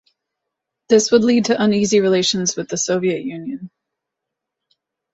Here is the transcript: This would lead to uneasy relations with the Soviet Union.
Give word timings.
This 0.89 1.11
would 1.11 1.23
lead 1.23 1.45
to 1.45 1.61
uneasy 1.63 1.99
relations 1.99 2.55
with 2.55 2.69
the 2.69 2.75
Soviet 2.75 3.23
Union. 3.23 3.69